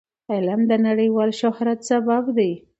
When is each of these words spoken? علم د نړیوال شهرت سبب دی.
علم 0.33 0.61
د 0.67 0.71
نړیوال 0.87 1.29
شهرت 1.41 1.79
سبب 1.89 2.23
دی. 2.37 2.51